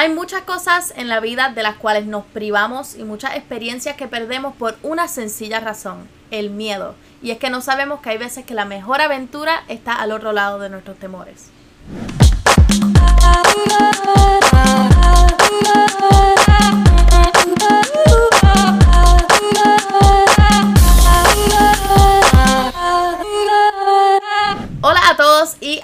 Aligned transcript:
Hay 0.00 0.08
muchas 0.08 0.40
cosas 0.44 0.94
en 0.96 1.08
la 1.08 1.20
vida 1.20 1.52
de 1.54 1.62
las 1.62 1.76
cuales 1.76 2.06
nos 2.06 2.24
privamos 2.24 2.96
y 2.96 3.04
muchas 3.04 3.36
experiencias 3.36 3.96
que 3.96 4.08
perdemos 4.08 4.56
por 4.56 4.78
una 4.82 5.08
sencilla 5.08 5.60
razón, 5.60 6.08
el 6.30 6.48
miedo. 6.48 6.94
Y 7.20 7.32
es 7.32 7.38
que 7.38 7.50
no 7.50 7.60
sabemos 7.60 8.00
que 8.00 8.08
hay 8.08 8.16
veces 8.16 8.46
que 8.46 8.54
la 8.54 8.64
mejor 8.64 9.02
aventura 9.02 9.62
está 9.68 9.92
al 9.92 10.12
otro 10.12 10.32
lado 10.32 10.58
de 10.58 10.70
nuestros 10.70 10.96
temores. 10.96 11.50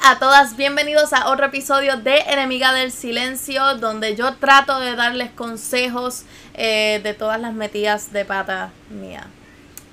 A 0.07 0.21
todas, 0.21 0.57
bienvenidos 0.57 1.13
a 1.13 1.31
otro 1.31 1.47
episodio 1.47 1.97
de 1.97 2.19
Enemiga 2.29 2.73
del 2.73 2.93
Silencio, 2.93 3.75
donde 3.75 4.15
yo 4.15 4.37
trato 4.37 4.79
de 4.79 4.95
darles 4.95 5.33
consejos 5.33 6.23
eh, 6.55 7.01
de 7.03 7.13
todas 7.13 7.41
las 7.41 7.55
metidas 7.55 8.13
de 8.13 8.25
pata 8.25 8.71
mía, 8.89 9.27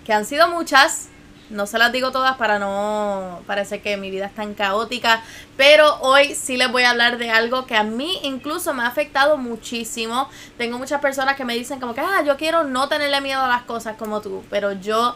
que 0.06 0.14
han 0.14 0.26
sido 0.26 0.48
muchas, 0.50 1.08
no 1.50 1.66
se 1.66 1.80
las 1.80 1.92
digo 1.92 2.12
todas 2.12 2.38
para 2.38 2.60
no 2.60 3.42
parecer 3.48 3.82
que 3.82 3.98
mi 3.98 4.12
vida 4.12 4.28
es 4.28 4.36
tan 4.36 4.54
caótica, 4.54 5.24
pero 5.58 5.98
hoy 6.02 6.36
sí 6.36 6.58
les 6.58 6.72
voy 6.72 6.84
a 6.84 6.92
hablar 6.92 7.18
de 7.18 7.32
algo 7.32 7.66
que 7.66 7.76
a 7.76 7.84
mí 7.84 8.20
incluso 8.22 8.72
me 8.76 8.84
ha 8.84 8.88
afectado 8.88 9.38
muchísimo. 9.38 10.30
Tengo 10.60 10.78
muchas 10.78 11.02
personas 11.02 11.36
que 11.36 11.44
me 11.44 11.56
dicen 11.56 11.80
como 11.80 11.96
que, 11.96 12.02
ah, 12.02 12.22
yo 12.24 12.38
quiero 12.38 12.64
no 12.64 12.88
tenerle 12.88 13.20
miedo 13.20 13.42
a 13.42 13.48
las 13.48 13.64
cosas 13.64 13.98
como 13.98 14.22
tú, 14.22 14.44
pero 14.52 14.74
yo 14.74 15.16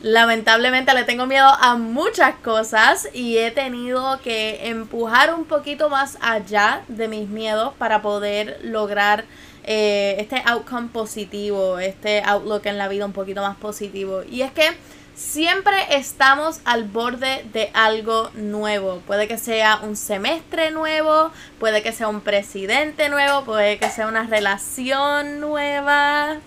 lamentablemente 0.00 0.94
le 0.94 1.04
tengo 1.04 1.26
miedo 1.26 1.46
a 1.46 1.76
muchas 1.76 2.36
cosas 2.36 3.08
y 3.12 3.38
he 3.38 3.50
tenido 3.50 4.20
que 4.22 4.68
empujar 4.68 5.34
un 5.34 5.44
poquito 5.44 5.88
más 5.88 6.18
allá 6.20 6.82
de 6.88 7.08
mis 7.08 7.28
miedos 7.28 7.74
para 7.78 8.00
poder 8.02 8.60
lograr 8.62 9.24
eh, 9.64 10.16
este 10.18 10.42
outcome 10.46 10.88
positivo, 10.88 11.78
este 11.78 12.22
outlook 12.22 12.66
en 12.66 12.78
la 12.78 12.88
vida 12.88 13.04
un 13.04 13.12
poquito 13.12 13.42
más 13.42 13.56
positivo. 13.56 14.22
Y 14.22 14.42
es 14.42 14.52
que 14.52 14.70
siempre 15.14 15.76
estamos 15.90 16.60
al 16.64 16.84
borde 16.84 17.44
de 17.52 17.70
algo 17.74 18.30
nuevo. 18.34 19.02
Puede 19.06 19.26
que 19.26 19.36
sea 19.36 19.80
un 19.82 19.96
semestre 19.96 20.70
nuevo, 20.70 21.32
puede 21.58 21.82
que 21.82 21.92
sea 21.92 22.08
un 22.08 22.20
presidente 22.20 23.08
nuevo, 23.08 23.44
puede 23.44 23.78
que 23.78 23.90
sea 23.90 24.06
una 24.06 24.22
relación 24.22 25.40
nueva. 25.40 26.38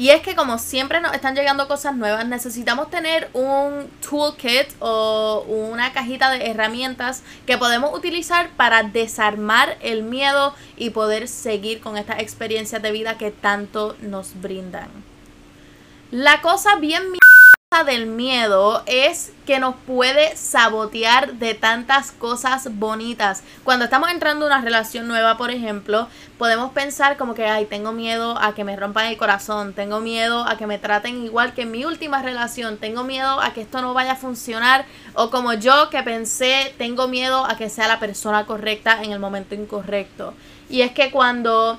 Y 0.00 0.08
es 0.08 0.22
que 0.22 0.34
como 0.34 0.56
siempre 0.56 0.98
nos 1.02 1.12
están 1.12 1.34
llegando 1.34 1.68
cosas 1.68 1.94
nuevas, 1.94 2.26
necesitamos 2.26 2.88
tener 2.88 3.28
un 3.34 3.86
toolkit 4.00 4.68
o 4.78 5.44
una 5.46 5.92
cajita 5.92 6.30
de 6.30 6.46
herramientas 6.46 7.22
que 7.44 7.58
podemos 7.58 7.94
utilizar 7.94 8.48
para 8.56 8.82
desarmar 8.82 9.76
el 9.82 10.02
miedo 10.02 10.54
y 10.78 10.88
poder 10.88 11.28
seguir 11.28 11.82
con 11.82 11.98
estas 11.98 12.20
experiencias 12.20 12.80
de 12.80 12.92
vida 12.92 13.18
que 13.18 13.30
tanto 13.30 13.94
nos 14.00 14.40
brindan. 14.40 14.88
La 16.10 16.40
cosa 16.40 16.76
bien 16.76 17.02
del 17.86 18.06
miedo 18.06 18.82
es 18.86 19.30
que 19.46 19.60
nos 19.60 19.76
puede 19.86 20.36
sabotear 20.36 21.34
de 21.34 21.54
tantas 21.54 22.10
cosas 22.10 22.66
bonitas. 22.78 23.44
Cuando 23.62 23.84
estamos 23.84 24.10
entrando 24.10 24.44
en 24.44 24.52
una 24.52 24.60
relación 24.60 25.06
nueva, 25.06 25.36
por 25.36 25.52
ejemplo, 25.52 26.08
podemos 26.36 26.72
pensar 26.72 27.16
como 27.16 27.32
que, 27.32 27.46
ay, 27.46 27.66
tengo 27.66 27.92
miedo 27.92 28.36
a 28.40 28.56
que 28.56 28.64
me 28.64 28.74
rompan 28.74 29.06
el 29.06 29.16
corazón, 29.16 29.72
tengo 29.72 30.00
miedo 30.00 30.44
a 30.48 30.56
que 30.56 30.66
me 30.66 30.78
traten 30.78 31.24
igual 31.24 31.54
que 31.54 31.62
en 31.62 31.70
mi 31.70 31.84
última 31.84 32.22
relación, 32.22 32.76
tengo 32.76 33.04
miedo 33.04 33.40
a 33.40 33.52
que 33.52 33.60
esto 33.60 33.80
no 33.80 33.94
vaya 33.94 34.12
a 34.12 34.16
funcionar, 34.16 34.84
o 35.14 35.30
como 35.30 35.52
yo 35.52 35.90
que 35.90 36.02
pensé, 36.02 36.74
tengo 36.76 37.06
miedo 37.06 37.44
a 37.44 37.56
que 37.56 37.70
sea 37.70 37.86
la 37.86 38.00
persona 38.00 38.46
correcta 38.46 39.00
en 39.00 39.12
el 39.12 39.20
momento 39.20 39.54
incorrecto. 39.54 40.34
Y 40.68 40.80
es 40.80 40.90
que 40.90 41.12
cuando 41.12 41.78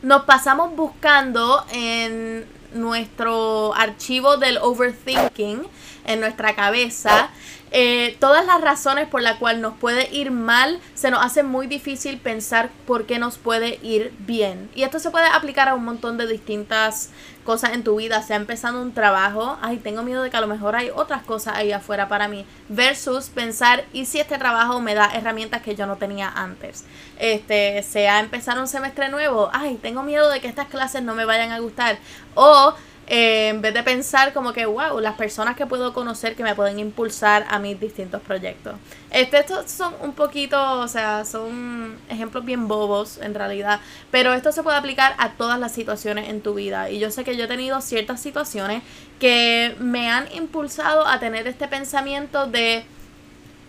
nos 0.00 0.22
pasamos 0.22 0.74
buscando 0.74 1.62
en 1.72 2.46
nuestro 2.72 3.74
archivo 3.74 4.36
del 4.36 4.58
overthinking 4.58 5.66
en 6.06 6.20
nuestra 6.20 6.54
cabeza, 6.54 7.30
eh, 7.72 8.16
todas 8.18 8.44
las 8.46 8.60
razones 8.60 9.08
por 9.08 9.22
las 9.22 9.36
cuales 9.36 9.60
nos 9.60 9.76
puede 9.76 10.12
ir 10.12 10.30
mal, 10.30 10.80
se 10.94 11.10
nos 11.10 11.24
hace 11.24 11.42
muy 11.42 11.66
difícil 11.66 12.18
pensar 12.18 12.70
por 12.86 13.06
qué 13.06 13.18
nos 13.18 13.38
puede 13.38 13.78
ir 13.82 14.12
bien. 14.18 14.70
Y 14.74 14.82
esto 14.82 14.98
se 14.98 15.10
puede 15.10 15.26
aplicar 15.26 15.68
a 15.68 15.74
un 15.74 15.84
montón 15.84 16.18
de 16.18 16.26
distintas 16.26 17.10
cosas 17.44 17.72
en 17.72 17.82
tu 17.82 17.96
vida, 17.96 18.22
sea 18.22 18.36
empezando 18.36 18.82
un 18.82 18.92
trabajo, 18.92 19.58
ay, 19.62 19.78
tengo 19.78 20.02
miedo 20.02 20.22
de 20.22 20.30
que 20.30 20.36
a 20.36 20.40
lo 20.40 20.46
mejor 20.46 20.76
hay 20.76 20.90
otras 20.94 21.22
cosas 21.22 21.56
ahí 21.56 21.72
afuera 21.72 22.08
para 22.08 22.28
mí, 22.28 22.44
versus 22.68 23.28
pensar, 23.28 23.84
¿y 23.92 24.04
si 24.06 24.20
este 24.20 24.38
trabajo 24.38 24.80
me 24.80 24.94
da 24.94 25.10
herramientas 25.14 25.62
que 25.62 25.74
yo 25.74 25.86
no 25.86 25.96
tenía 25.96 26.28
antes? 26.28 26.84
Este, 27.18 27.82
sea 27.82 28.20
empezar 28.20 28.58
un 28.58 28.68
semestre 28.68 29.08
nuevo, 29.08 29.50
ay, 29.52 29.76
tengo 29.76 30.02
miedo 30.02 30.28
de 30.28 30.40
que 30.40 30.48
estas 30.48 30.68
clases 30.68 31.02
no 31.02 31.14
me 31.14 31.24
vayan 31.24 31.50
a 31.50 31.58
gustar, 31.60 31.98
o 32.34 32.74
eh, 33.12 33.48
en 33.48 33.60
vez 33.60 33.74
de 33.74 33.82
pensar 33.82 34.32
como 34.32 34.52
que, 34.52 34.66
wow, 34.66 35.00
las 35.00 35.14
personas 35.14 35.56
que 35.56 35.66
puedo 35.66 35.92
conocer 35.92 36.36
que 36.36 36.44
me 36.44 36.54
pueden 36.54 36.78
impulsar 36.78 37.44
a 37.50 37.58
mis 37.58 37.78
distintos 37.80 38.22
proyectos. 38.22 38.74
Este, 39.10 39.40
estos 39.40 39.68
son 39.68 39.94
un 40.00 40.12
poquito, 40.12 40.78
o 40.78 40.86
sea, 40.86 41.24
son 41.24 41.98
ejemplos 42.08 42.44
bien 42.44 42.68
bobos 42.68 43.18
en 43.18 43.34
realidad, 43.34 43.80
pero 44.12 44.32
esto 44.32 44.52
se 44.52 44.62
puede 44.62 44.76
aplicar 44.76 45.16
a 45.18 45.30
todas 45.30 45.58
las 45.58 45.72
situaciones 45.72 46.28
en 46.28 46.40
tu 46.40 46.54
vida. 46.54 46.88
Y 46.88 47.00
yo 47.00 47.10
sé 47.10 47.24
que 47.24 47.36
yo 47.36 47.46
he 47.46 47.48
tenido 47.48 47.80
ciertas 47.80 48.20
situaciones 48.20 48.84
que 49.18 49.74
me 49.80 50.08
han 50.08 50.32
impulsado 50.32 51.04
a 51.04 51.18
tener 51.18 51.48
este 51.48 51.66
pensamiento 51.66 52.46
de 52.46 52.84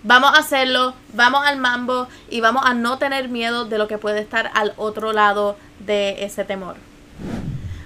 vamos 0.04 0.34
a 0.36 0.42
hacerlo, 0.42 0.94
vamos 1.14 1.48
al 1.48 1.58
mambo 1.58 2.08
y 2.30 2.42
vamos 2.42 2.62
a 2.64 2.76
no 2.76 3.00
tener 3.00 3.28
miedo 3.28 3.66
de 3.66 3.80
lo 3.80 3.88
que 3.88 3.98
puede 3.98 4.20
estar 4.20 4.52
al 4.54 4.74
otro 4.78 5.14
lado 5.14 5.58
de 5.80 6.24
ese 6.26 6.46
temor. 6.46 6.91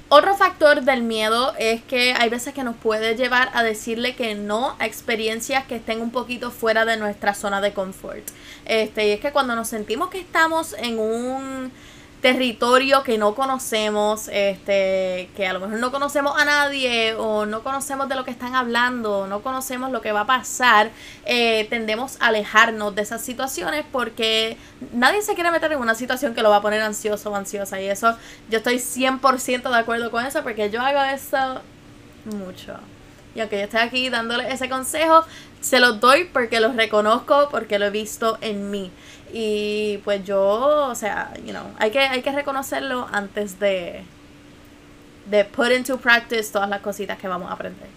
Otro 0.07 0.35
factor 0.35 0.83
del 0.83 1.01
miedo 1.01 1.55
es 1.57 1.81
que 1.81 2.13
hay 2.13 2.29
veces 2.29 2.53
que 2.53 2.63
nos 2.63 2.75
puede 2.75 3.15
llevar 3.15 3.49
a 3.53 3.63
decirle 3.63 4.15
que 4.15 4.35
no 4.35 4.75
a 4.77 4.85
experiencias 4.85 5.65
que 5.65 5.77
estén 5.77 5.99
un 5.99 6.11
poquito 6.11 6.51
fuera 6.51 6.85
de 6.85 6.95
nuestra 6.95 7.33
zona 7.33 7.59
de 7.59 7.73
confort. 7.73 8.23
Este, 8.65 9.07
y 9.07 9.11
es 9.11 9.19
que 9.19 9.31
cuando 9.31 9.55
nos 9.55 9.67
sentimos 9.67 10.09
que 10.09 10.19
estamos 10.19 10.75
en 10.77 10.99
un 10.99 11.71
territorio 12.25 13.03
que 13.03 13.19
no 13.19 13.35
conocemos, 13.35 14.29
este, 14.33 15.29
que 15.37 15.45
a 15.45 15.53
lo 15.53 15.59
mejor 15.59 15.77
no 15.77 15.91
conocemos 15.91 16.35
a 16.35 16.43
nadie 16.43 17.13
o 17.13 17.45
no 17.45 17.61
conocemos 17.61 18.09
de 18.09 18.15
lo 18.15 18.25
que 18.25 18.31
están 18.31 18.55
hablando, 18.55 19.27
no 19.27 19.43
conocemos 19.43 19.91
lo 19.91 20.01
que 20.01 20.11
va 20.11 20.21
a 20.21 20.25
pasar, 20.25 20.89
eh, 21.25 21.67
tendemos 21.69 22.19
a 22.19 22.29
alejarnos 22.29 22.95
de 22.95 23.03
esas 23.03 23.21
situaciones 23.21 23.85
porque 23.91 24.57
nadie 24.91 25.21
se 25.21 25.35
quiere 25.35 25.51
meter 25.51 25.71
en 25.73 25.77
una 25.77 25.93
situación 25.93 26.33
que 26.33 26.41
lo 26.41 26.49
va 26.49 26.55
a 26.55 26.61
poner 26.63 26.81
ansioso 26.81 27.29
o 27.29 27.35
ansiosa 27.35 27.79
y 27.79 27.85
eso 27.89 28.17
yo 28.49 28.57
estoy 28.57 28.77
100% 28.77 29.69
de 29.69 29.77
acuerdo 29.77 30.09
con 30.09 30.25
eso 30.25 30.41
porque 30.41 30.71
yo 30.71 30.81
hago 30.81 31.03
eso 31.03 31.61
mucho. 32.25 32.73
Y 33.35 33.41
aunque 33.41 33.57
yo 33.57 33.65
esté 33.65 33.77
aquí 33.77 34.09
dándole 34.09 34.51
ese 34.51 34.67
consejo, 34.67 35.23
se 35.61 35.79
lo 35.79 35.93
doy 35.93 36.23
porque 36.23 36.59
lo 36.59 36.73
reconozco, 36.73 37.49
porque 37.51 37.77
lo 37.77 37.85
he 37.85 37.91
visto 37.91 38.39
en 38.41 38.71
mí. 38.71 38.91
Y 39.37 39.97
pues 40.05 40.23
yo, 40.23 40.87
o 40.87 40.95
sea, 40.95 41.33
you 41.45 41.51
know, 41.51 41.65
hay 41.77 41.91
que, 41.91 41.99
hay 41.99 42.21
que 42.21 42.31
reconocerlo 42.31 43.05
antes 43.11 43.59
de, 43.59 44.01
de 45.25 45.43
put 45.43 45.71
into 45.71 45.97
practice 45.97 46.53
todas 46.53 46.69
las 46.69 46.79
cositas 46.79 47.17
que 47.17 47.27
vamos 47.27 47.51
a 47.51 47.55
aprender. 47.55 47.89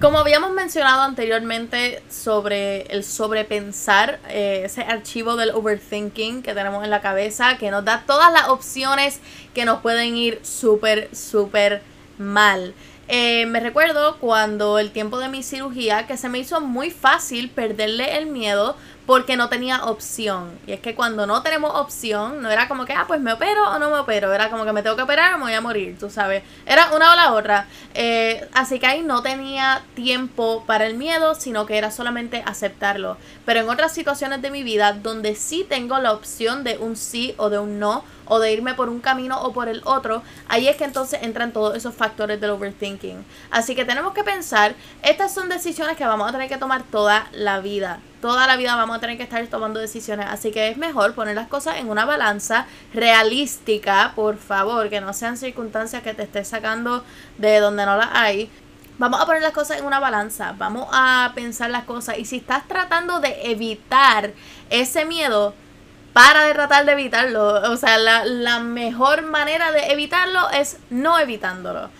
Como 0.00 0.18
habíamos 0.18 0.52
mencionado 0.52 1.02
anteriormente 1.02 2.00
sobre 2.08 2.82
el 2.82 3.02
sobrepensar, 3.02 4.20
eh, 4.28 4.62
ese 4.66 4.82
archivo 4.82 5.34
del 5.34 5.50
overthinking 5.50 6.44
que 6.44 6.54
tenemos 6.54 6.84
en 6.84 6.90
la 6.90 7.00
cabeza, 7.00 7.58
que 7.58 7.72
nos 7.72 7.84
da 7.84 8.04
todas 8.06 8.32
las 8.32 8.48
opciones 8.48 9.18
que 9.54 9.64
nos 9.64 9.80
pueden 9.80 10.16
ir 10.16 10.38
súper, 10.44 11.08
súper 11.12 11.82
mal. 12.18 12.72
Eh, 13.08 13.46
me 13.46 13.58
recuerdo 13.58 14.18
cuando 14.18 14.78
el 14.78 14.92
tiempo 14.92 15.18
de 15.18 15.28
mi 15.28 15.42
cirugía 15.42 16.06
que 16.06 16.16
se 16.16 16.28
me 16.28 16.38
hizo 16.38 16.60
muy 16.60 16.92
fácil 16.92 17.50
perderle 17.50 18.16
el 18.16 18.26
miedo 18.26 18.76
porque 19.08 19.38
no 19.38 19.48
tenía 19.48 19.86
opción. 19.86 20.50
Y 20.66 20.72
es 20.72 20.80
que 20.80 20.94
cuando 20.94 21.26
no 21.26 21.40
tenemos 21.40 21.74
opción, 21.74 22.42
no 22.42 22.50
era 22.50 22.68
como 22.68 22.84
que, 22.84 22.92
ah, 22.92 23.06
pues 23.08 23.22
me 23.22 23.32
opero 23.32 23.70
o 23.70 23.78
no 23.78 23.88
me 23.88 23.96
opero. 23.96 24.34
Era 24.34 24.50
como 24.50 24.66
que 24.66 24.72
me 24.74 24.82
tengo 24.82 24.96
que 24.96 25.02
operar 25.02 25.32
o 25.32 25.38
me 25.38 25.44
voy 25.44 25.54
a 25.54 25.62
morir, 25.62 25.96
tú 25.98 26.10
sabes. 26.10 26.42
Era 26.66 26.94
una 26.94 27.14
o 27.14 27.16
la 27.16 27.32
otra. 27.32 27.68
Eh, 27.94 28.46
así 28.52 28.78
que 28.78 28.86
ahí 28.86 29.00
no 29.00 29.22
tenía 29.22 29.80
tiempo 29.94 30.62
para 30.66 30.84
el 30.84 30.98
miedo, 30.98 31.34
sino 31.34 31.64
que 31.64 31.78
era 31.78 31.90
solamente 31.90 32.42
aceptarlo. 32.44 33.16
Pero 33.46 33.60
en 33.60 33.70
otras 33.70 33.94
situaciones 33.94 34.42
de 34.42 34.50
mi 34.50 34.62
vida, 34.62 34.92
donde 34.92 35.36
sí 35.36 35.64
tengo 35.66 35.98
la 36.00 36.12
opción 36.12 36.62
de 36.62 36.76
un 36.76 36.94
sí 36.94 37.34
o 37.38 37.48
de 37.48 37.58
un 37.58 37.78
no, 37.78 38.04
o 38.26 38.40
de 38.40 38.52
irme 38.52 38.74
por 38.74 38.90
un 38.90 39.00
camino 39.00 39.40
o 39.40 39.54
por 39.54 39.70
el 39.70 39.80
otro, 39.86 40.22
ahí 40.48 40.68
es 40.68 40.76
que 40.76 40.84
entonces 40.84 41.20
entran 41.22 41.54
todos 41.54 41.74
esos 41.74 41.94
factores 41.94 42.42
del 42.42 42.50
overthinking. 42.50 43.24
Así 43.50 43.74
que 43.74 43.86
tenemos 43.86 44.12
que 44.12 44.22
pensar, 44.22 44.74
estas 45.02 45.32
son 45.32 45.48
decisiones 45.48 45.96
que 45.96 46.04
vamos 46.04 46.28
a 46.28 46.32
tener 46.32 46.50
que 46.50 46.58
tomar 46.58 46.82
toda 46.82 47.26
la 47.32 47.60
vida 47.60 48.00
toda 48.20 48.46
la 48.46 48.56
vida 48.56 48.76
vamos 48.76 48.96
a 48.96 49.00
tener 49.00 49.16
que 49.16 49.22
estar 49.22 49.44
tomando 49.46 49.80
decisiones. 49.80 50.26
Así 50.28 50.50
que 50.50 50.68
es 50.68 50.76
mejor 50.76 51.14
poner 51.14 51.34
las 51.34 51.48
cosas 51.48 51.76
en 51.76 51.88
una 51.88 52.04
balanza 52.04 52.66
realística, 52.92 54.12
por 54.14 54.36
favor, 54.38 54.88
que 54.88 55.00
no 55.00 55.12
sean 55.12 55.36
circunstancias 55.36 56.02
que 56.02 56.14
te 56.14 56.22
estés 56.24 56.48
sacando 56.48 57.04
de 57.38 57.60
donde 57.60 57.86
no 57.86 57.96
las 57.96 58.10
hay. 58.12 58.50
Vamos 58.98 59.20
a 59.20 59.26
poner 59.26 59.42
las 59.42 59.52
cosas 59.52 59.78
en 59.78 59.84
una 59.84 60.00
balanza, 60.00 60.54
vamos 60.58 60.88
a 60.92 61.30
pensar 61.34 61.70
las 61.70 61.84
cosas. 61.84 62.18
Y 62.18 62.24
si 62.24 62.38
estás 62.38 62.66
tratando 62.66 63.20
de 63.20 63.50
evitar 63.50 64.32
ese 64.70 65.04
miedo, 65.04 65.54
para 66.12 66.44
de 66.46 66.54
tratar 66.54 66.84
de 66.84 66.92
evitarlo. 66.92 67.70
O 67.70 67.76
sea, 67.76 67.96
la, 67.98 68.24
la 68.24 68.58
mejor 68.58 69.22
manera 69.22 69.70
de 69.70 69.92
evitarlo 69.92 70.50
es 70.50 70.78
no 70.90 71.18
evitándolo 71.18 71.90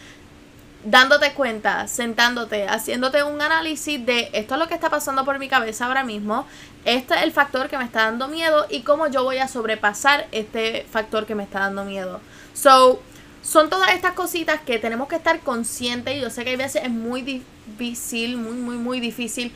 dándote 0.85 1.33
cuenta, 1.33 1.89
sentándote, 1.89 2.69
haciéndote 2.69 3.23
un 3.23 3.41
análisis 3.43 4.05
de 4.05 4.31
esto 4.33 4.55
es 4.55 4.61
lo 4.61 4.69
que 4.69 4.75
está 4.75 4.91
pasando 4.91 5.25
por 5.25 5.39
mi 5.39 5.49
cabeza 5.49 5.87
ahora 5.87 6.05
mismo, 6.05 6.47
este 6.85 7.15
es 7.15 7.23
el 7.23 7.33
factor 7.33 7.69
que 7.69 7.77
me 7.79 7.85
está 7.85 8.05
dando 8.05 8.29
miedo 8.29 8.67
y 8.71 8.83
cómo 8.83 9.09
yo 9.09 9.25
voy 9.25 9.39
a 9.39 9.49
sobrepasar 9.49 10.29
este 10.31 10.87
factor 10.91 11.27
que 11.27 11.35
me 11.35 11.43
está 11.43 11.61
dando 11.61 11.85
miedo. 11.85 12.21
So, 12.55 13.01
son 13.43 13.71
todas 13.71 13.93
estas 13.93 14.13
cositas 14.13 14.61
que 14.61 14.79
tenemos 14.79 15.09
que 15.09 15.17
estar 15.17 15.41
conscientes 15.41 16.17
y 16.17 16.21
yo 16.21 16.31
sé 16.31 16.45
que 16.45 16.51
hay 16.51 16.57
veces 16.57 16.83
es 16.85 16.91
muy 16.91 17.23
difícil, 17.23 18.37
muy, 18.37 18.55
muy, 18.55 18.77
muy 18.77 19.01
difícil 19.01 19.53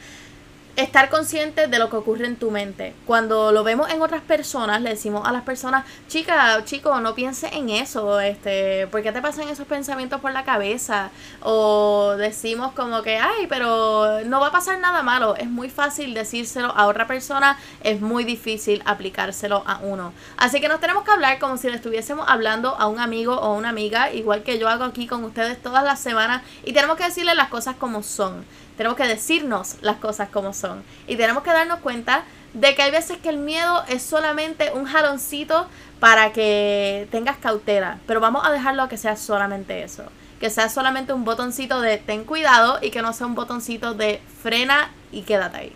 estar 0.76 1.10
consciente 1.10 1.66
de 1.66 1.78
lo 1.78 1.90
que 1.90 1.96
ocurre 1.96 2.26
en 2.26 2.36
tu 2.36 2.50
mente. 2.50 2.94
Cuando 3.06 3.52
lo 3.52 3.62
vemos 3.62 3.90
en 3.90 4.00
otras 4.00 4.22
personas, 4.22 4.80
le 4.80 4.90
decimos 4.90 5.26
a 5.26 5.32
las 5.32 5.42
personas, 5.42 5.84
chica, 6.08 6.64
chico, 6.64 6.98
no 7.00 7.14
piense 7.14 7.48
en 7.54 7.68
eso, 7.68 8.20
este, 8.20 8.86
¿por 8.86 9.02
qué 9.02 9.12
te 9.12 9.20
pasan 9.20 9.48
esos 9.48 9.66
pensamientos 9.66 10.20
por 10.20 10.32
la 10.32 10.44
cabeza? 10.44 11.10
O 11.42 12.14
decimos 12.16 12.72
como 12.72 13.02
que, 13.02 13.18
ay, 13.18 13.46
pero 13.48 14.24
no 14.24 14.40
va 14.40 14.48
a 14.48 14.52
pasar 14.52 14.78
nada 14.78 15.02
malo. 15.02 15.36
Es 15.36 15.48
muy 15.48 15.68
fácil 15.68 16.14
decírselo 16.14 16.68
a 16.68 16.86
otra 16.86 17.06
persona, 17.06 17.58
es 17.82 18.00
muy 18.00 18.24
difícil 18.24 18.82
aplicárselo 18.86 19.62
a 19.66 19.78
uno. 19.82 20.12
Así 20.38 20.60
que 20.60 20.68
nos 20.68 20.80
tenemos 20.80 21.04
que 21.04 21.10
hablar 21.10 21.38
como 21.38 21.58
si 21.58 21.68
le 21.68 21.76
estuviésemos 21.76 22.26
hablando 22.28 22.76
a 22.76 22.86
un 22.86 22.98
amigo 22.98 23.34
o 23.34 23.54
una 23.54 23.68
amiga, 23.68 24.12
igual 24.12 24.42
que 24.42 24.58
yo 24.58 24.68
hago 24.68 24.84
aquí 24.84 25.06
con 25.06 25.22
ustedes 25.24 25.60
todas 25.60 25.84
las 25.84 26.00
semanas, 26.00 26.42
y 26.64 26.72
tenemos 26.72 26.96
que 26.96 27.04
decirle 27.04 27.34
las 27.34 27.48
cosas 27.48 27.76
como 27.76 28.02
son. 28.02 28.44
Tenemos 28.76 28.96
que 28.96 29.06
decirnos 29.06 29.76
las 29.80 29.96
cosas 29.96 30.28
como 30.28 30.52
son. 30.52 30.82
Y 31.06 31.16
tenemos 31.16 31.42
que 31.42 31.50
darnos 31.50 31.80
cuenta 31.80 32.24
de 32.54 32.74
que 32.74 32.82
hay 32.82 32.90
veces 32.90 33.18
que 33.18 33.28
el 33.28 33.38
miedo 33.38 33.82
es 33.88 34.02
solamente 34.02 34.70
un 34.72 34.84
jaloncito 34.84 35.66
para 36.00 36.32
que 36.32 37.08
tengas 37.10 37.36
cautela. 37.36 37.98
Pero 38.06 38.20
vamos 38.20 38.44
a 38.44 38.52
dejarlo 38.52 38.82
a 38.82 38.88
que 38.88 38.96
sea 38.96 39.16
solamente 39.16 39.82
eso. 39.82 40.04
Que 40.40 40.50
sea 40.50 40.68
solamente 40.68 41.12
un 41.12 41.24
botoncito 41.24 41.80
de 41.80 41.98
ten 41.98 42.24
cuidado 42.24 42.78
y 42.82 42.90
que 42.90 43.02
no 43.02 43.12
sea 43.12 43.26
un 43.26 43.34
botoncito 43.34 43.94
de 43.94 44.20
frena 44.42 44.90
y 45.12 45.22
quédate 45.22 45.56
ahí. 45.56 45.72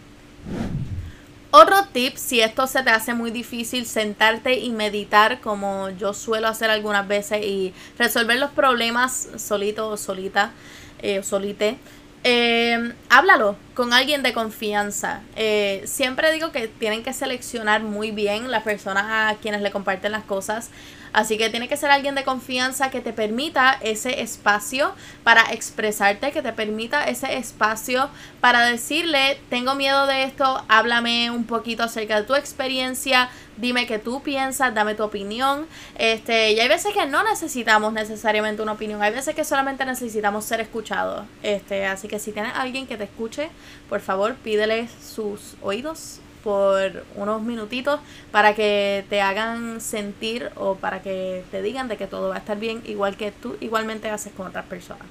Otro 1.58 1.84
tip, 1.92 2.16
si 2.16 2.40
esto 2.40 2.66
se 2.66 2.82
te 2.82 2.90
hace 2.90 3.14
muy 3.14 3.30
difícil 3.30 3.86
sentarte 3.86 4.58
y 4.58 4.72
meditar 4.72 5.40
como 5.40 5.88
yo 5.90 6.12
suelo 6.12 6.48
hacer 6.48 6.68
algunas 6.68 7.08
veces 7.08 7.46
y 7.46 7.72
resolver 7.98 8.38
los 8.38 8.50
problemas 8.50 9.28
solito 9.36 9.88
o 9.88 9.96
solita, 9.96 10.50
eh, 11.00 11.22
solite, 11.22 11.78
eh, 12.28 12.92
háblalo 13.08 13.56
con 13.76 13.92
alguien 13.92 14.22
de 14.22 14.32
confianza. 14.32 15.20
Eh, 15.36 15.82
siempre 15.84 16.32
digo 16.32 16.50
que 16.50 16.66
tienen 16.66 17.04
que 17.04 17.12
seleccionar 17.12 17.82
muy 17.82 18.10
bien 18.10 18.50
las 18.50 18.62
personas 18.62 19.04
a 19.06 19.36
quienes 19.38 19.60
le 19.60 19.70
comparten 19.70 20.12
las 20.12 20.24
cosas. 20.24 20.70
Así 21.12 21.38
que 21.38 21.48
tiene 21.48 21.66
que 21.66 21.78
ser 21.78 21.90
alguien 21.90 22.14
de 22.14 22.24
confianza 22.24 22.90
que 22.90 23.00
te 23.00 23.14
permita 23.14 23.78
ese 23.80 24.20
espacio 24.20 24.94
para 25.24 25.50
expresarte, 25.52 26.30
que 26.30 26.42
te 26.42 26.52
permita 26.52 27.04
ese 27.04 27.38
espacio 27.38 28.10
para 28.40 28.66
decirle, 28.66 29.38
tengo 29.48 29.74
miedo 29.74 30.06
de 30.06 30.24
esto, 30.24 30.62
háblame 30.68 31.30
un 31.30 31.44
poquito 31.44 31.84
acerca 31.84 32.20
de 32.20 32.26
tu 32.26 32.34
experiencia, 32.34 33.30
dime 33.56 33.86
qué 33.86 33.98
tú 33.98 34.22
piensas, 34.22 34.74
dame 34.74 34.94
tu 34.94 35.04
opinión. 35.04 35.66
Este, 35.96 36.52
y 36.52 36.60
hay 36.60 36.68
veces 36.68 36.92
que 36.92 37.06
no 37.06 37.22
necesitamos 37.24 37.94
necesariamente 37.94 38.60
una 38.60 38.72
opinión, 38.72 39.02
hay 39.02 39.12
veces 39.12 39.34
que 39.34 39.44
solamente 39.44 39.86
necesitamos 39.86 40.44
ser 40.44 40.60
escuchados. 40.60 41.24
Este, 41.42 41.86
así 41.86 42.08
que 42.08 42.18
si 42.18 42.32
tienes 42.32 42.52
alguien 42.54 42.86
que 42.86 42.98
te 42.98 43.04
escuche, 43.04 43.48
por 43.88 44.00
favor, 44.00 44.34
pídele 44.36 44.88
sus 45.02 45.54
oídos 45.62 46.20
por 46.42 47.04
unos 47.16 47.42
minutitos 47.42 47.98
para 48.30 48.54
que 48.54 49.04
te 49.10 49.20
hagan 49.20 49.80
sentir 49.80 50.50
o 50.54 50.76
para 50.76 51.02
que 51.02 51.42
te 51.50 51.60
digan 51.60 51.88
de 51.88 51.96
que 51.96 52.06
todo 52.06 52.28
va 52.28 52.36
a 52.36 52.38
estar 52.38 52.58
bien, 52.58 52.82
igual 52.86 53.16
que 53.16 53.32
tú 53.32 53.56
igualmente 53.60 54.08
haces 54.10 54.32
con 54.32 54.46
otras 54.46 54.64
personas. 54.66 55.06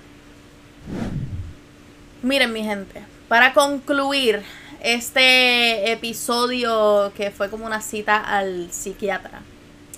Miren 2.22 2.54
mi 2.54 2.64
gente, 2.64 3.04
para 3.28 3.54
concluir 3.54 4.44
este 4.82 5.92
episodio 5.92 7.12
que 7.18 7.32
fue 7.32 7.50
como 7.50 7.66
una 7.66 7.82
cita 7.82 8.18
al 8.18 8.72
psiquiatra, 8.72 9.42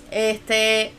este 0.09 0.91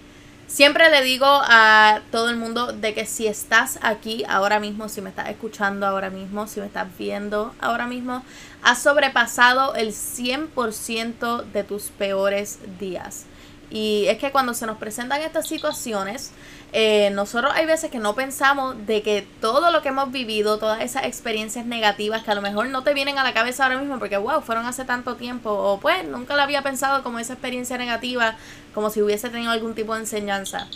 Siempre 0.48 0.88
le 0.88 1.02
digo 1.02 1.26
a 1.26 2.00
todo 2.10 2.30
el 2.30 2.36
mundo 2.36 2.72
de 2.72 2.94
que 2.94 3.04
si 3.04 3.26
estás 3.26 3.78
aquí 3.82 4.24
ahora 4.26 4.58
mismo, 4.58 4.88
si 4.88 5.02
me 5.02 5.10
estás 5.10 5.28
escuchando 5.28 5.86
ahora 5.86 6.08
mismo, 6.08 6.46
si 6.46 6.58
me 6.58 6.66
estás 6.66 6.88
viendo 6.96 7.54
ahora 7.60 7.86
mismo, 7.86 8.24
has 8.62 8.82
sobrepasado 8.82 9.74
el 9.74 9.88
100% 9.88 11.44
de 11.52 11.64
tus 11.64 11.90
peores 11.90 12.60
días. 12.80 13.26
Y 13.70 14.06
es 14.08 14.18
que 14.18 14.30
cuando 14.30 14.54
se 14.54 14.66
nos 14.66 14.78
presentan 14.78 15.20
estas 15.20 15.46
situaciones, 15.46 16.32
eh, 16.72 17.10
nosotros 17.10 17.52
hay 17.54 17.66
veces 17.66 17.90
que 17.90 17.98
no 17.98 18.14
pensamos 18.14 18.86
de 18.86 19.02
que 19.02 19.26
todo 19.40 19.70
lo 19.70 19.82
que 19.82 19.88
hemos 19.88 20.10
vivido, 20.10 20.58
todas 20.58 20.82
esas 20.82 21.04
experiencias 21.04 21.66
negativas 21.66 22.22
que 22.22 22.30
a 22.30 22.34
lo 22.34 22.42
mejor 22.42 22.68
no 22.68 22.82
te 22.82 22.94
vienen 22.94 23.18
a 23.18 23.24
la 23.24 23.32
cabeza 23.32 23.64
ahora 23.64 23.78
mismo 23.78 23.98
porque, 23.98 24.16
wow, 24.16 24.40
fueron 24.40 24.66
hace 24.66 24.84
tanto 24.84 25.16
tiempo, 25.16 25.50
o 25.50 25.80
pues 25.80 26.06
nunca 26.06 26.36
lo 26.36 26.42
había 26.42 26.62
pensado 26.62 27.02
como 27.02 27.18
esa 27.18 27.34
experiencia 27.34 27.78
negativa, 27.78 28.36
como 28.74 28.90
si 28.90 29.02
hubiese 29.02 29.30
tenido 29.30 29.50
algún 29.50 29.74
tipo 29.74 29.94
de 29.94 30.00
enseñanza. 30.00 30.66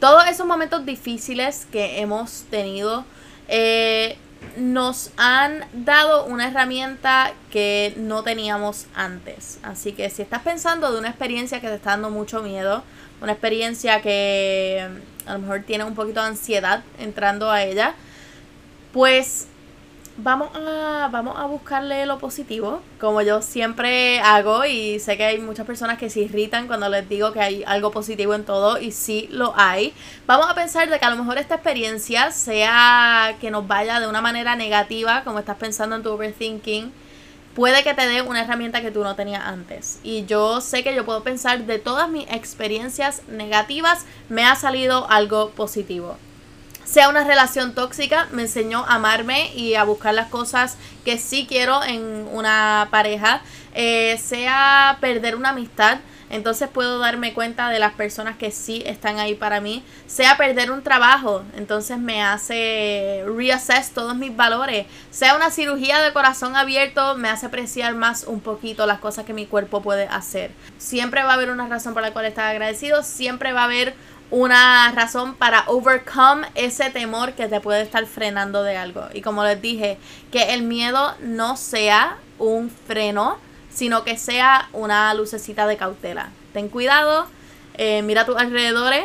Todos 0.00 0.26
esos 0.28 0.46
momentos 0.46 0.84
difíciles 0.84 1.66
que 1.72 2.00
hemos 2.00 2.44
tenido 2.50 3.04
eh, 3.48 4.18
nos 4.56 5.10
han 5.16 5.64
dado 5.72 6.24
una 6.24 6.48
herramienta 6.48 7.32
que 7.50 7.94
no 7.96 8.22
teníamos 8.22 8.86
antes. 8.94 9.58
Así 9.62 9.92
que 9.92 10.10
si 10.10 10.22
estás 10.22 10.42
pensando 10.42 10.92
de 10.92 10.98
una 10.98 11.08
experiencia 11.08 11.60
que 11.60 11.68
te 11.68 11.74
está 11.74 11.90
dando 11.90 12.10
mucho 12.10 12.42
miedo, 12.42 12.82
una 13.20 13.32
experiencia 13.32 14.00
que 14.02 14.86
a 15.26 15.32
lo 15.34 15.38
mejor 15.40 15.62
tiene 15.62 15.84
un 15.84 15.94
poquito 15.94 16.20
de 16.20 16.28
ansiedad 16.28 16.82
entrando 16.98 17.50
a 17.50 17.62
ella, 17.62 17.94
pues 18.92 19.46
vamos 20.18 20.50
a, 20.54 21.08
vamos 21.12 21.36
a 21.38 21.46
buscarle 21.46 22.06
lo 22.06 22.18
positivo, 22.18 22.80
como 23.00 23.22
yo 23.22 23.42
siempre 23.42 24.20
hago 24.20 24.64
y 24.64 24.98
sé 24.98 25.16
que 25.16 25.24
hay 25.24 25.38
muchas 25.38 25.66
personas 25.66 25.98
que 25.98 26.10
se 26.10 26.20
irritan 26.20 26.66
cuando 26.66 26.88
les 26.88 27.08
digo 27.08 27.32
que 27.32 27.40
hay 27.40 27.64
algo 27.66 27.90
positivo 27.90 28.34
en 28.34 28.44
todo 28.44 28.78
y 28.80 28.92
sí 28.92 29.28
lo 29.30 29.52
hay. 29.56 29.92
Vamos 30.26 30.48
a 30.48 30.54
pensar 30.54 30.88
de 30.88 30.98
que 30.98 31.04
a 31.04 31.10
lo 31.10 31.16
mejor 31.16 31.38
esta 31.38 31.56
experiencia 31.56 32.30
sea 32.30 33.36
que 33.40 33.50
nos 33.50 33.66
vaya 33.66 34.00
de 34.00 34.06
una 34.06 34.20
manera 34.20 34.56
negativa, 34.56 35.22
como 35.24 35.38
estás 35.38 35.56
pensando 35.56 35.96
en 35.96 36.02
tu 36.02 36.10
overthinking, 36.10 36.92
puede 37.54 37.82
que 37.82 37.94
te 37.94 38.06
dé 38.06 38.22
una 38.22 38.42
herramienta 38.42 38.82
que 38.82 38.90
tú 38.90 39.02
no 39.02 39.16
tenías 39.16 39.44
antes. 39.44 40.00
Y 40.02 40.24
yo 40.26 40.60
sé 40.60 40.82
que 40.82 40.94
yo 40.94 41.04
puedo 41.04 41.22
pensar 41.22 41.64
de 41.66 41.78
todas 41.78 42.08
mis 42.08 42.26
experiencias 42.30 43.22
negativas, 43.28 44.04
me 44.28 44.44
ha 44.44 44.56
salido 44.56 45.08
algo 45.10 45.50
positivo 45.50 46.16
sea 46.86 47.08
una 47.08 47.24
relación 47.24 47.74
tóxica, 47.74 48.28
me 48.30 48.42
enseñó 48.42 48.84
a 48.86 48.94
amarme 48.94 49.52
y 49.54 49.74
a 49.74 49.84
buscar 49.84 50.14
las 50.14 50.28
cosas 50.28 50.78
que 51.04 51.18
sí 51.18 51.46
quiero 51.46 51.82
en 51.84 52.28
una 52.32 52.88
pareja, 52.90 53.42
eh, 53.74 54.16
sea 54.22 54.96
perder 55.00 55.36
una 55.36 55.50
amistad, 55.50 55.98
entonces 56.30 56.68
puedo 56.68 56.98
darme 56.98 57.34
cuenta 57.34 57.68
de 57.70 57.78
las 57.78 57.92
personas 57.92 58.36
que 58.36 58.50
sí 58.50 58.82
están 58.86 59.18
ahí 59.18 59.34
para 59.34 59.60
mí, 59.60 59.84
sea 60.06 60.36
perder 60.36 60.70
un 60.70 60.82
trabajo, 60.82 61.44
entonces 61.56 61.98
me 61.98 62.22
hace 62.22 63.24
reassess 63.26 63.90
todos 63.90 64.16
mis 64.16 64.34
valores, 64.34 64.86
sea 65.10 65.36
una 65.36 65.50
cirugía 65.50 66.00
de 66.00 66.12
corazón 66.12 66.56
abierto, 66.56 67.16
me 67.16 67.28
hace 67.28 67.46
apreciar 67.46 67.94
más 67.94 68.24
un 68.24 68.40
poquito 68.40 68.86
las 68.86 68.98
cosas 68.98 69.24
que 69.24 69.34
mi 69.34 69.46
cuerpo 69.46 69.82
puede 69.82 70.06
hacer. 70.06 70.50
Siempre 70.78 71.22
va 71.22 71.30
a 71.30 71.34
haber 71.34 71.50
una 71.50 71.68
razón 71.68 71.94
por 71.94 72.02
la 72.02 72.12
cual 72.12 72.26
estar 72.26 72.46
agradecido, 72.46 73.02
siempre 73.02 73.52
va 73.52 73.62
a 73.62 73.64
haber 73.64 73.94
una 74.30 74.90
razón 74.92 75.34
para 75.34 75.64
overcome 75.68 76.48
ese 76.54 76.90
temor 76.90 77.32
que 77.32 77.48
te 77.48 77.60
puede 77.60 77.82
estar 77.82 78.04
frenando 78.06 78.62
de 78.62 78.76
algo. 78.76 79.04
Y 79.14 79.20
como 79.22 79.44
les 79.44 79.60
dije, 79.60 79.98
que 80.32 80.54
el 80.54 80.62
miedo 80.62 81.14
no 81.20 81.56
sea 81.56 82.18
un 82.38 82.70
freno, 82.70 83.38
sino 83.70 84.04
que 84.04 84.16
sea 84.16 84.68
una 84.72 85.12
lucecita 85.14 85.66
de 85.66 85.76
cautela. 85.76 86.30
Ten 86.52 86.68
cuidado, 86.68 87.26
eh, 87.74 88.02
mira 88.02 88.24
tus 88.24 88.36
alrededores, 88.36 89.04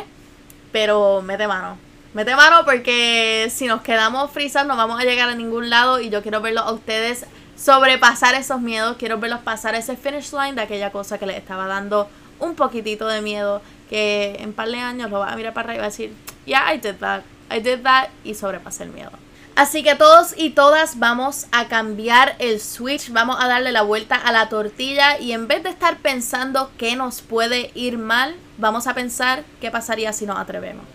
pero 0.72 1.22
mete 1.22 1.46
mano. 1.46 1.78
Mete 2.14 2.34
mano 2.36 2.64
porque 2.64 3.50
si 3.50 3.66
nos 3.66 3.80
quedamos 3.80 4.30
frisas 4.30 4.66
no 4.66 4.76
vamos 4.76 5.00
a 5.00 5.04
llegar 5.04 5.28
a 5.28 5.34
ningún 5.34 5.70
lado 5.70 5.98
y 6.00 6.10
yo 6.10 6.20
quiero 6.20 6.40
verlos 6.40 6.64
a 6.64 6.72
ustedes 6.72 7.24
sobrepasar 7.56 8.34
esos 8.34 8.60
miedos, 8.60 8.96
quiero 8.98 9.18
verlos 9.18 9.40
pasar 9.40 9.74
ese 9.74 9.96
finish 9.96 10.32
line 10.32 10.54
de 10.54 10.62
aquella 10.62 10.90
cosa 10.90 11.18
que 11.18 11.26
les 11.26 11.36
estaba 11.36 11.66
dando 11.66 12.08
un 12.38 12.54
poquitito 12.54 13.06
de 13.06 13.22
miedo 13.22 13.62
que 13.92 14.38
en 14.40 14.54
par 14.54 14.70
de 14.70 14.78
años 14.78 15.10
lo 15.10 15.18
va 15.18 15.30
a 15.30 15.36
mirar 15.36 15.52
para 15.52 15.68
arriba 15.68 15.74
y 15.74 15.80
va 15.80 15.84
a 15.84 15.90
decir, 15.90 16.14
yeah, 16.46 16.72
I 16.72 16.78
did 16.78 16.94
that, 17.00 17.24
I 17.54 17.60
did 17.60 17.82
that 17.82 18.08
y 18.24 18.34
sobrepasé 18.34 18.84
el 18.84 18.90
miedo. 18.90 19.10
Así 19.54 19.82
que 19.82 19.94
todos 19.96 20.32
y 20.34 20.50
todas 20.50 20.98
vamos 20.98 21.46
a 21.52 21.68
cambiar 21.68 22.34
el 22.38 22.58
switch, 22.58 23.12
vamos 23.12 23.36
a 23.38 23.48
darle 23.48 23.70
la 23.70 23.82
vuelta 23.82 24.16
a 24.16 24.32
la 24.32 24.48
tortilla 24.48 25.18
y 25.18 25.32
en 25.32 25.46
vez 25.46 25.62
de 25.62 25.68
estar 25.68 25.98
pensando 25.98 26.70
qué 26.78 26.96
nos 26.96 27.20
puede 27.20 27.70
ir 27.74 27.98
mal, 27.98 28.34
vamos 28.56 28.86
a 28.86 28.94
pensar 28.94 29.44
qué 29.60 29.70
pasaría 29.70 30.14
si 30.14 30.24
nos 30.24 30.38
atrevemos. 30.38 30.86